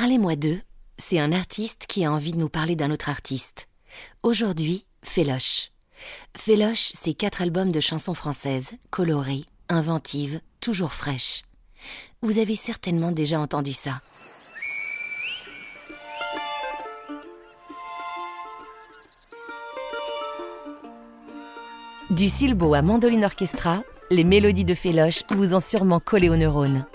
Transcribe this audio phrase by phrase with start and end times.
[0.00, 0.58] Parlez-moi d'eux,
[0.96, 3.68] c'est un artiste qui a envie de nous parler d'un autre artiste.
[4.22, 5.72] Aujourd'hui, Féloche.
[6.34, 11.42] Féloche, c'est quatre albums de chansons françaises, colorées, inventives, toujours fraîches.
[12.22, 14.00] Vous avez certainement déjà entendu ça.
[22.08, 26.86] Du silbo à mandoline orchestra, les mélodies de Féloche vous ont sûrement collé aux neurones.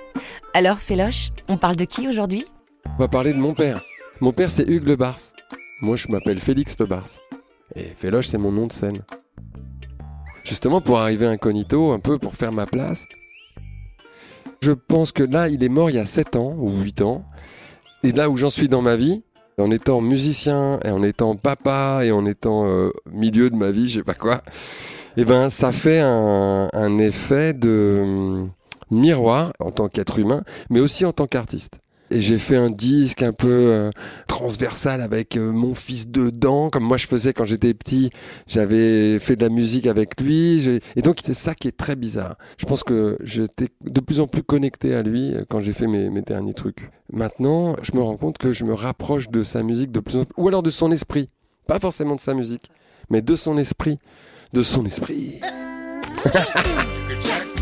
[0.55, 2.47] Alors Féloche, on parle de qui aujourd'hui?
[2.97, 3.81] On va parler de mon père.
[4.21, 5.19] Mon père c'est Hugues Le Bars.
[5.81, 7.09] Moi je m'appelle Félix Le Bars.
[7.75, 9.03] Et Féloche c'est mon nom de scène.
[10.45, 13.05] Justement pour arriver incognito, un peu pour faire ma place.
[14.61, 17.25] Je pense que là il est mort il y a 7 ans ou 8 ans.
[18.03, 19.23] Et là où j'en suis dans ma vie,
[19.57, 23.89] en étant musicien et en étant papa et en étant euh, milieu de ma vie,
[23.89, 24.41] je sais pas quoi,
[25.17, 28.51] eh ben ça fait un, effet de hum,
[28.89, 31.79] miroir en tant qu'être humain, mais aussi en tant qu'artiste.
[32.11, 33.89] Et j'ai fait un disque un peu euh,
[34.27, 38.11] transversal avec euh, mon fils dedans, comme moi je faisais quand j'étais petit.
[38.47, 40.79] J'avais fait de la musique avec lui.
[40.95, 42.35] Et donc c'est ça qui est très bizarre.
[42.57, 45.87] Je pense que j'étais de plus en plus connecté à lui euh, quand j'ai fait
[45.87, 46.87] mes, mes derniers trucs.
[47.11, 50.25] Maintenant, je me rends compte que je me rapproche de sa musique de plus en
[50.25, 51.29] plus, ou alors de son esprit.
[51.67, 52.69] Pas forcément de sa musique,
[53.09, 53.97] mais de son esprit.
[54.53, 55.41] De son esprit.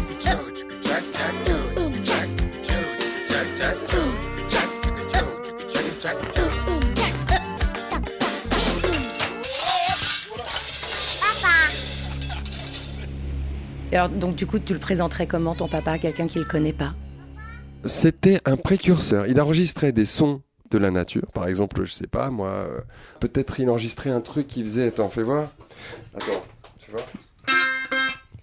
[13.93, 16.45] Et alors, donc du coup, tu le présenterais comment ton papa à quelqu'un qui le
[16.45, 16.95] connaît pas?
[17.85, 19.27] C'était un précurseur.
[19.27, 20.41] Il enregistrait des sons
[20.71, 21.27] de la nature.
[21.31, 22.81] Par exemple, je sais pas, moi, euh,
[23.19, 24.87] peut-être il enregistrait un truc qui faisait.
[24.87, 25.51] Attends, fais voir.
[26.15, 26.43] Attends,
[26.79, 27.01] tu vois?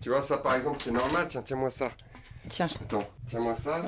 [0.01, 1.27] Tu vois, ça par exemple, c'est normal.
[1.29, 1.89] Tiens, tiens-moi ça.
[2.49, 3.85] Tiens, Attends, tiens-moi ça.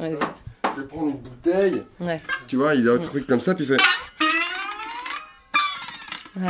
[0.74, 1.84] Je vais prendre une bouteille.
[2.00, 3.82] ouais, Tu vois, il a un truc comme ça, puis il fait.
[6.40, 6.48] ouais,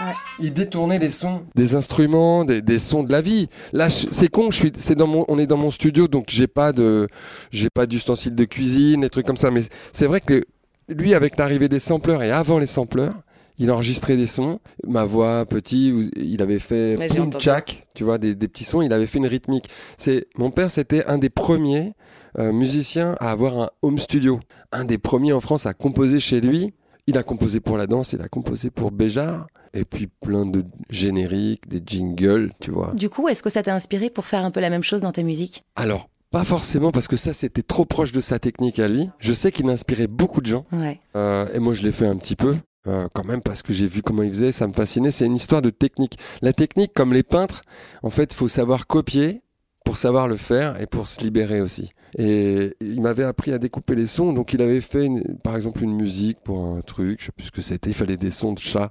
[0.00, 0.12] ouais.
[0.40, 3.48] Il détournait les sons des instruments, des, des sons de la vie.
[3.72, 6.46] Là, c'est con, je suis, c'est dans mon, on est dans mon studio, donc j'ai
[6.46, 7.06] pas de,
[7.50, 9.50] j'ai pas d'ustensiles de cuisine, des trucs comme ça.
[9.50, 9.62] Mais
[9.92, 10.44] c'est vrai que
[10.88, 13.14] lui, avec l'arrivée des sampleurs et avant les sampleurs,
[13.58, 14.60] il enregistrait des sons.
[14.86, 16.98] Ma voix, petit, il avait fait.
[17.38, 18.82] Tchak, tu vois, des, des petits sons.
[18.82, 19.68] Il avait fait une rythmique.
[19.96, 21.94] C'est, mon père, c'était un des premiers
[22.38, 24.40] euh, musiciens à avoir un home studio.
[24.72, 26.74] Un des premiers en France à composer chez lui.
[27.06, 29.46] Il a composé pour la danse, il a composé pour Béjart.
[29.74, 32.92] Et puis plein de génériques, des jingles, tu vois.
[32.94, 35.12] Du coup, est-ce que ça t'a inspiré pour faire un peu la même chose dans
[35.12, 35.64] ta musique?
[35.76, 39.10] Alors, pas forcément parce que ça c'était trop proche de sa technique à lui.
[39.18, 40.64] Je sais qu'il inspirait beaucoup de gens.
[40.72, 40.98] Ouais.
[41.14, 42.56] Euh, et moi, je l'ai fait un petit peu.
[42.88, 45.10] euh, quand même parce que j'ai vu comment il faisait, ça me fascinait.
[45.10, 46.18] C'est une histoire de technique.
[46.40, 47.62] La technique, comme les peintres,
[48.02, 49.42] en fait, il faut savoir copier
[49.86, 51.92] pour savoir le faire et pour se libérer aussi.
[52.18, 55.82] Et il m'avait appris à découper les sons, donc il avait fait, une- par exemple,
[55.82, 58.52] une musique pour un truc, je sais plus ce que c'était, il fallait des sons
[58.52, 58.88] de chats.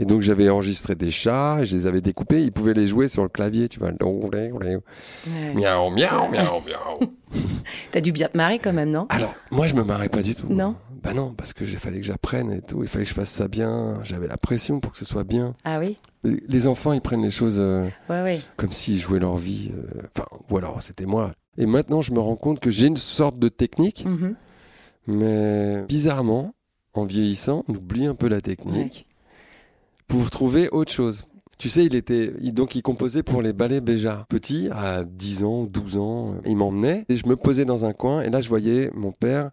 [0.00, 3.08] Et donc j'avais enregistré des chats et je les avais découpés, il pouvait les jouer
[3.08, 3.88] sur le clavier, tu vois.
[3.90, 4.78] ouais.
[5.54, 7.10] Miaou, miaou, miaou, miaou.
[7.90, 9.06] T'as dû bien te marrer quand même, non?
[9.08, 10.46] Alors, moi, je me marrais pas du tout.
[10.52, 10.76] Non?
[11.08, 12.82] Bah non, parce que il fallait que j'apprenne et tout.
[12.82, 13.94] Il fallait que je fasse ça bien.
[14.04, 15.54] J'avais la pression pour que ce soit bien.
[15.64, 15.96] Ah oui?
[16.24, 18.40] Les enfants, ils prennent les choses euh, Ouais, ouais.
[18.58, 19.70] comme s'ils jouaient leur vie.
[19.74, 21.32] euh, Enfin, ou alors c'était moi.
[21.56, 24.34] Et maintenant, je me rends compte que j'ai une sorte de technique, Mhm.
[25.06, 26.52] mais bizarrement,
[26.92, 29.06] en vieillissant, on oublie un peu la technique
[30.08, 31.24] pour trouver autre chose.
[31.58, 34.26] Tu sais, il était, il- donc il composait pour les ballets Béjart.
[34.26, 38.20] Petit, à 10 ans, 12 ans, il m'emmenait et je me posais dans un coin
[38.20, 39.50] et là je voyais mon père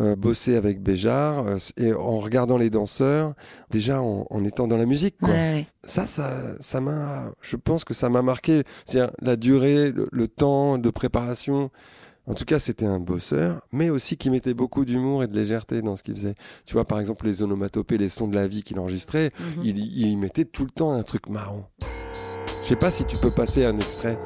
[0.00, 3.34] euh, bosser avec Béjart euh, et en regardant les danseurs,
[3.70, 5.16] déjà en, en étant dans la musique.
[5.18, 5.30] Quoi.
[5.30, 5.66] Ouais, ouais.
[5.84, 6.30] Ça, ça,
[6.60, 8.62] ça m'a, je pense que ça m'a marqué.
[8.86, 11.70] C'est-à-dire la durée, le, le temps de préparation.
[12.28, 15.82] En tout cas, c'était un bosseur, mais aussi qui mettait beaucoup d'humour et de légèreté
[15.82, 16.36] dans ce qu'il faisait.
[16.66, 19.62] Tu vois, par exemple, les onomatopées, les sons de la vie qu'il enregistrait, Mhm.
[19.64, 21.68] il, il mettait tout le temps un truc marrant.
[22.62, 24.16] Je sais pas si tu peux passer un extrait.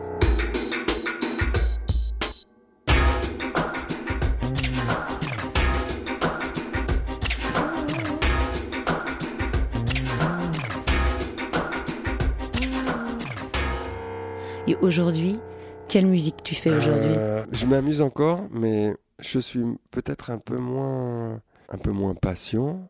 [14.82, 15.38] Aujourd'hui,
[15.88, 17.12] quelle musique tu fais aujourd'hui?
[17.16, 21.40] Euh, je m'amuse encore, mais je suis peut-être un peu moins,
[21.70, 22.88] un peu moins patient.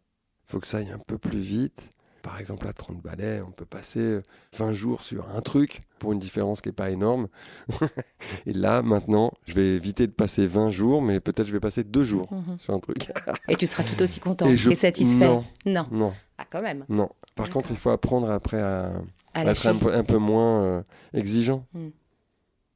[0.48, 1.92] Il faut que ça aille un peu plus vite.
[2.22, 4.18] Par exemple, à 30 balais, on peut passer
[4.58, 7.28] 20 jours sur un truc pour une différence qui n'est pas énorme.
[8.46, 11.84] Et là, maintenant, je vais éviter de passer 20 jours, mais peut-être je vais passer
[11.84, 12.58] deux jours Mhm.
[12.58, 13.12] sur un truc.
[13.48, 15.24] Et tu seras tout aussi content Et satisfait?
[15.24, 15.44] Non.
[15.66, 15.86] Non.
[15.92, 16.84] non, Ah, quand même.
[16.88, 17.08] non.
[17.36, 18.90] Par contre, il faut apprendre après à,
[19.36, 21.66] À être un peu, un peu moins euh, exigeant.
[21.74, 21.88] Mm.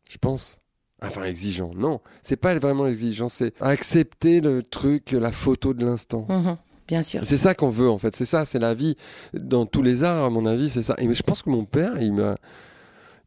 [0.08, 0.60] Je pense.
[1.02, 2.00] Enfin, exigeant, non.
[2.20, 6.26] C'est pas vraiment exigeant, c'est accepter le truc, la photo de l'instant.
[6.28, 7.20] Mhm, bien sûr.
[7.24, 8.14] C'est ça qu'on veut, en fait.
[8.14, 8.96] C'est ça, c'est la vie.
[9.32, 10.94] Dans tous les arts, à mon avis, c'est ça.
[10.98, 12.36] Et je pense que mon père, il m'a.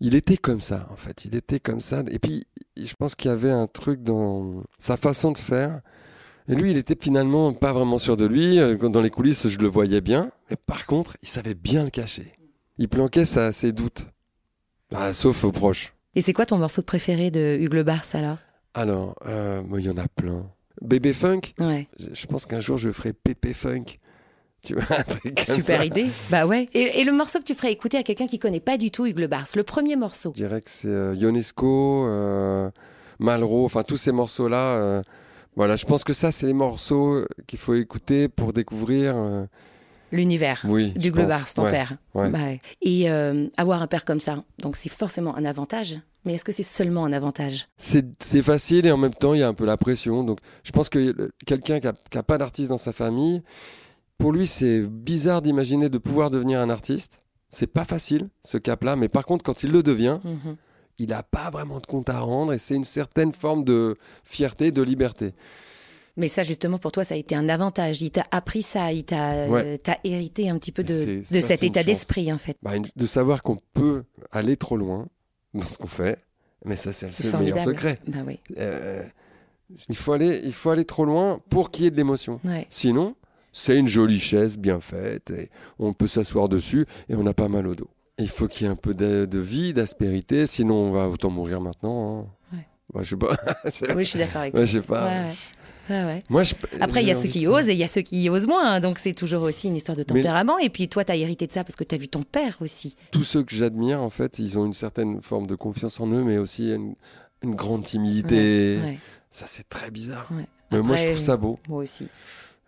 [0.02, 1.26] Il était comme ça, en fait.
[1.26, 2.04] Il était comme ça.
[2.12, 2.46] Et puis,
[2.78, 5.82] je pense qu'il y avait un truc dans sa façon de faire.
[6.50, 8.60] Et lui, il était finalement pas vraiment sûr de lui.
[8.60, 10.30] Euh, Dans les coulisses, je le voyais bien.
[10.50, 12.34] Mais par contre, il savait bien le cacher.
[12.78, 14.08] Il planquait ça, ses doutes.
[14.96, 15.94] Ah, sauf aux proches.
[16.16, 18.38] Et c'est quoi ton morceau préféré de Hugues Le Bars alors?
[18.74, 20.46] Alors, euh, il y en a plein.
[20.82, 21.88] Bébé Funk, Ouais.
[22.14, 23.86] je pense qu'un jour je ferai Pépé Funk.
[24.64, 25.86] Tu vois, un truc comme Super ça.
[25.86, 26.06] idée.
[26.30, 26.68] Bah ouais.
[26.74, 29.06] Et, et le morceau que tu ferais écouter à quelqu'un qui connaît pas du tout
[29.06, 30.32] Hugues Le Bars, le premier morceau?
[30.36, 32.72] Je dirais que c'est euh, Ionesco, euh,
[33.20, 34.76] Malraux, enfin tous ces morceaux-là.
[34.76, 35.02] euh,
[35.56, 39.16] voilà, je pense que ça, c'est les morceaux qu'il faut écouter pour découvrir.
[40.14, 40.94] L'univers oui.
[40.94, 41.28] pense.
[41.28, 41.98] Bars, ton Ouais, père.
[42.14, 42.30] ouais.
[42.30, 42.62] Bah ouais.
[42.82, 46.00] Et euh, avoir un père comme ça, donc c'est forcément un avantage.
[46.26, 47.68] Mais est-ce que c'est seulement un avantage?
[47.76, 50.24] C'est facile et en même temps, il y a un peu la pression.
[50.24, 53.42] Donc, je pense que quelqu'un qui n'a pas d'artiste dans sa famille,
[54.18, 57.22] pour lui, c'est bizarre d'imaginer de pouvoir devenir un artiste.
[57.50, 58.96] C'est pas facile, ce cap-là.
[58.96, 60.56] Mais par contre, quand il le devient, Mhm.
[61.00, 64.72] il n'a pas vraiment de compte à rendre et c'est une certaine forme de fierté,
[64.72, 65.34] de liberté.
[66.16, 68.02] Mais ça, justement, pour toi, ça a été un avantage.
[68.02, 69.80] Il t'a appris ça, il t'a Ouais.
[69.90, 72.58] euh, hérité un petit peu de, de ça, cet état d'esprit, en fait.
[72.62, 75.08] Bah, de savoir qu'on peut aller trop loin
[75.54, 76.20] dans ce qu'on fait.
[76.66, 78.00] Mais ça, c'est le meilleur secret.
[78.08, 78.40] Bah oui.
[78.58, 79.04] Euh,
[79.90, 82.40] il, faut aller, il faut aller trop loin pour qu'il y ait de l'émotion.
[82.46, 82.68] Ouais.
[82.70, 83.16] Sinon,
[83.52, 85.50] c'est une jolie chaise bien faite et
[85.80, 87.90] on peut s'asseoir dessus et on n'a pas mal au dos.
[88.20, 91.30] Il faut qu'il y ait un peu de, de vie, d'aspérité, sinon on va autant
[91.32, 92.28] mourir maintenant.
[92.52, 92.56] hein.
[92.58, 92.68] Ouais.
[92.94, 93.36] Bah, je sais pas.
[93.96, 94.66] Oui, je suis d'accord avec toi.
[94.66, 95.06] je sais pas.
[95.06, 95.34] Ouais, ouais.
[95.90, 96.24] Ouais, ouais.
[96.30, 98.02] Moi, je- Après, il y a ceux qui de osent et il y a ceux
[98.02, 98.74] qui osent moins.
[98.76, 98.80] hein.
[98.80, 100.58] Donc, c'est toujours aussi une histoire de Mais- tempérament.
[100.60, 102.56] Et puis, toi, tu as hérité de ça parce que tu as vu ton père
[102.62, 102.96] aussi.
[103.12, 106.24] Tous ceux que j'admire, en fait, ils ont une certaine forme de confiance en eux,
[106.24, 106.96] mais aussi une,
[107.42, 108.80] une grande timidité.
[108.82, 108.98] Ouais,
[109.30, 110.30] Ça, c'est très bizarre.
[110.72, 111.60] Mais moi, je trouve ça beau.
[111.68, 112.08] Moi aussi.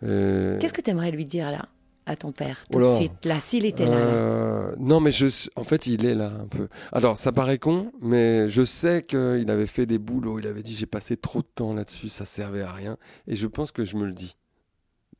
[0.02, 1.64] Euh, Qu'est-ce que tu aimerais lui dire, là,
[2.06, 3.90] à ton père, tout Oh de suite Là, s'il était là.
[3.90, 3.96] là.
[3.96, 5.26] Euh, non, mais je,
[5.56, 6.68] en fait, il est là un peu.
[6.92, 10.38] Alors, ça paraît con, mais je sais qu'il avait fait des boulots.
[10.38, 12.96] Il avait dit j'ai passé trop de temps là-dessus, ça servait à rien.
[13.26, 14.36] Et je pense que je me le dis.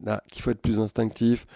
[0.04, 1.46] Là, qu'il faut être plus instinctif.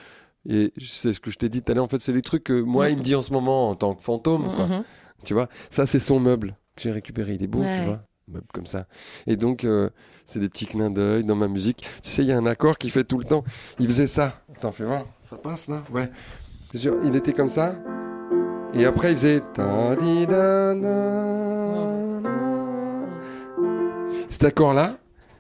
[0.49, 1.85] Et c'est ce que je t'ai dit tout à l'heure.
[1.85, 3.95] En fait, c'est les trucs que moi, il me dit en ce moment en tant
[3.95, 4.45] que fantôme.
[4.57, 4.67] Quoi.
[4.67, 4.85] Mhm.
[5.25, 7.35] Tu vois, ça, c'est son meuble que j'ai récupéré.
[7.35, 7.79] Il est beau, Ouais.
[7.81, 8.87] tu vois, meuble comme ça.
[9.27, 9.89] Et donc, euh,
[10.25, 11.79] c'est des petits clins d'œil dans ma musique.
[12.03, 13.45] Tu sais, il y a un accord qui fait tout le temps.
[13.79, 14.33] Il faisait ça.
[14.57, 15.05] Attends, fais voir.
[15.29, 15.83] Ça passe là?
[15.93, 16.09] Ouais.
[16.75, 17.75] Sûr, il était comme ça.
[18.75, 19.43] Et après, il faisait.
[24.29, 24.97] Cet accord-là,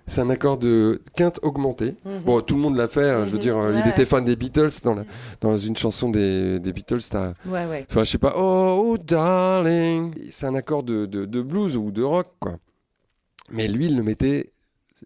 [0.06, 1.94] c'est un accord de quinte augmentée.
[2.04, 2.19] Mhm.
[2.25, 3.10] Bon, tout le monde l'a fait.
[3.10, 4.70] hein, Je veux dire, euh, Ouais, il était fan des Beatles.
[4.82, 5.04] Dans, la-
[5.40, 6.98] dans une chanson des, des Beatles,
[7.46, 7.86] Ouais, ouais.
[7.88, 10.12] Enfin, je sais pas, oh, darling.
[10.31, 12.56] C'est un accord de, de, de blues ou de rock, quoi.
[13.50, 14.50] Mais lui, il le mettait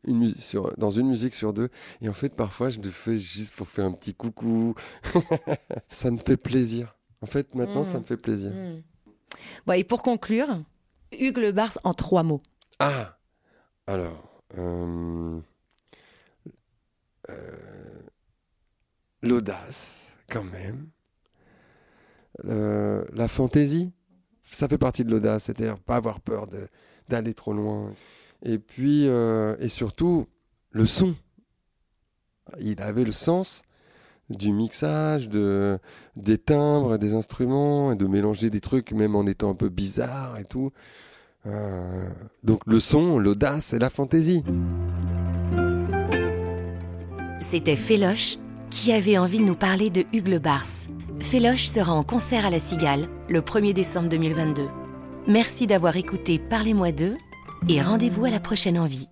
[0.06, 1.68] une mus- sur, dans une musique sur deux.
[2.00, 4.74] Et en fait, parfois, je le fais juste pour faire un petit coucou.
[5.88, 6.96] ça me fait plaisir.
[7.20, 7.84] En fait, maintenant, Mm.
[7.84, 8.52] ça me fait plaisir.
[8.52, 8.82] Mhm.
[9.66, 10.62] Bon, et pour conclure,
[11.18, 12.42] Hugues Le Bars en trois mots.
[12.78, 13.18] Ah
[13.86, 15.40] Alors, euh,
[17.30, 18.02] euh,
[19.22, 20.88] l'audace, quand même.
[22.42, 23.92] La fantaisie,
[24.42, 26.46] ça fait partie de l'audace, c'est-à-dire pas avoir peur
[27.08, 27.92] d'aller trop loin.
[28.42, 30.26] Et puis, euh, et surtout,
[30.70, 31.14] le son.
[32.60, 33.62] Il avait le sens
[34.30, 35.78] du mixage, de,
[36.16, 40.38] des timbres, des instruments, et de mélanger des trucs, même en étant un peu bizarre
[40.38, 40.70] et tout.
[41.46, 42.08] Euh,
[42.42, 44.42] donc le son, l'audace et la fantaisie.
[47.40, 48.38] C'était Féloche
[48.70, 50.66] qui avait envie de nous parler de Hugues Le Bars.
[51.20, 54.64] Féloche sera en concert à la Cigale le 1er décembre 2022.
[55.28, 57.16] Merci d'avoir écouté Parlez-moi d'eux
[57.68, 59.08] et rendez-vous à la prochaine envie.